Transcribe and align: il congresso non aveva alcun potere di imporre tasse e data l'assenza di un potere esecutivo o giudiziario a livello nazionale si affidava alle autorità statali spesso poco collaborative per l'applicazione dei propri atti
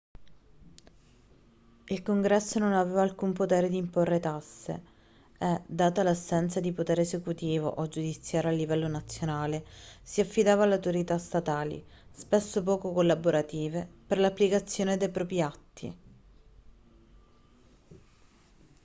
il 1.89 2.01
congresso 2.01 2.57
non 2.57 2.73
aveva 2.73 3.03
alcun 3.03 3.33
potere 3.33 3.69
di 3.69 3.77
imporre 3.77 4.19
tasse 4.19 4.81
e 5.37 5.61
data 5.67 6.01
l'assenza 6.01 6.59
di 6.59 6.69
un 6.69 6.73
potere 6.73 7.03
esecutivo 7.03 7.67
o 7.67 7.87
giudiziario 7.87 8.49
a 8.49 8.51
livello 8.53 8.87
nazionale 8.87 9.63
si 10.01 10.19
affidava 10.19 10.63
alle 10.63 10.73
autorità 10.73 11.19
statali 11.19 11.85
spesso 12.09 12.63
poco 12.63 12.91
collaborative 12.93 13.87
per 14.07 14.17
l'applicazione 14.17 14.97
dei 14.97 15.09
propri 15.11 15.41
atti 15.43 15.97